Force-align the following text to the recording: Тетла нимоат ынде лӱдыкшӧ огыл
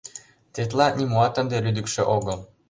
Тетла 0.53 0.87
нимоат 0.97 1.35
ынде 1.41 1.57
лӱдыкшӧ 1.65 2.01
огыл 2.15 2.39